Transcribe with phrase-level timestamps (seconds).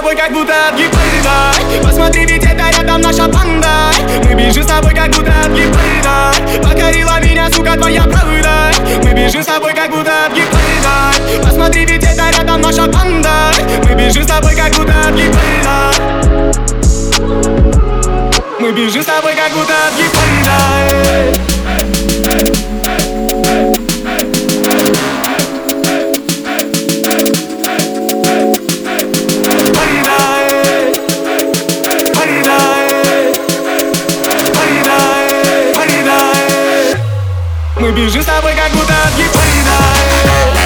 [0.00, 3.90] тобой как будто от гибрида Посмотри, ведь это рядом наша банда.
[4.24, 6.32] Мы бежим с тобой как будто от гибрида
[6.62, 8.72] Покорила меня, сука, твоя правда.
[9.02, 13.52] Мы бежим с тобой как будто от гибрида Посмотри, ведь это рядом наша банда.
[13.84, 15.92] Мы бежим с тобой как будто от гибрида
[18.58, 20.60] Мы бежим с тобой как будто от гибрида
[37.80, 40.59] Мы бежим с тобой как будто от гибрида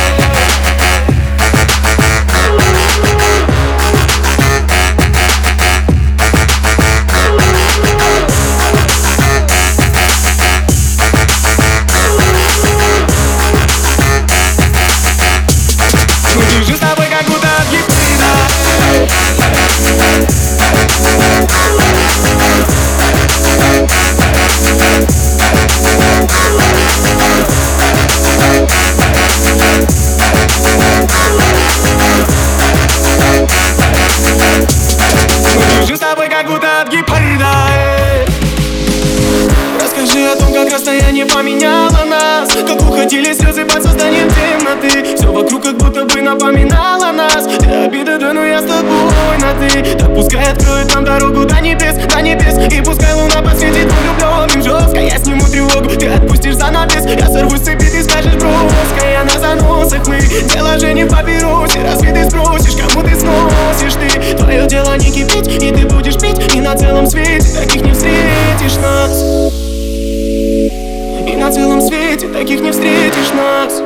[41.24, 42.50] расстояние поменяло нас.
[42.66, 45.16] Как уходили слезы под созданием темноты.
[45.16, 47.46] Все вокруг как будто бы напоминало нас.
[47.58, 49.96] Ты обида, да, но я с тобой на ты.
[49.96, 52.54] Так пускай откроет нам дорогу до небес, до небес.
[52.72, 57.04] И пускай луна посветит влюбленным жестко Я сниму тревогу, ты отпустишь занавес.
[57.04, 60.20] Я сорвусь с цепи, ты скажешь броско Я на заносах, мы
[60.52, 64.36] дело же не в папиросе Разве ты спросишь, кому ты сносишь ты?
[64.36, 68.76] Твое дело не кипеть, и ты будешь пить И на целом свете таких не встретишь
[68.82, 69.33] нас
[71.54, 73.78] целом свете таких не встретишь нас.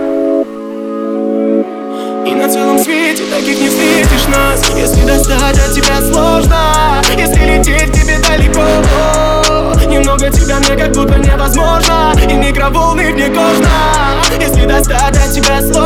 [2.26, 4.62] И на целом свете таких не встретишь нас.
[4.74, 8.60] Если достать от тебя сложно Если лететь тебе далеко.
[9.86, 13.68] Немного тебя мне как будто невозможно И микроволны вне кожно.
[14.40, 15.77] Если достать от тебя сложно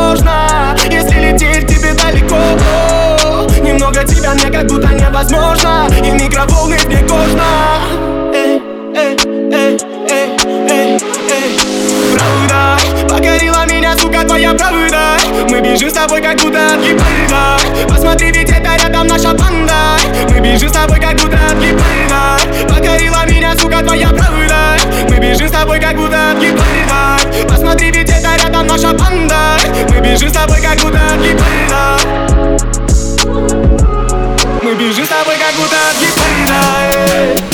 [16.03, 19.97] тобой, как будто от гибрида Посмотри, ведь это рядом наша банда.
[20.29, 22.37] Мы бежим с тобой, как будто от гибрида
[22.67, 24.77] Покорила меня, сука, твоя правда.
[25.09, 29.57] Мы бежим с тобой, как будто от гибрида Посмотри, ведь это рядом наша банда.
[29.89, 31.97] Мы бежим с тобой, как будто от гибрида
[34.61, 37.52] Мы бежим с тобой, как будто от гибрида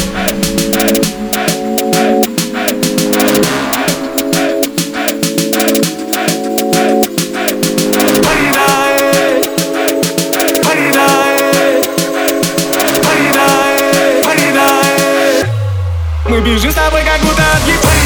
[16.39, 17.98] Мы бежим с тобой как будто от яйца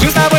[0.00, 0.37] 就在我。